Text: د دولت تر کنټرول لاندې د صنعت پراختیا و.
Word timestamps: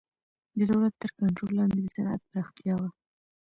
د 0.57 0.59
دولت 0.71 0.93
تر 1.01 1.09
کنټرول 1.19 1.51
لاندې 1.57 1.79
د 1.83 1.87
صنعت 1.95 2.21
پراختیا 2.29 2.73
و. 2.79 2.81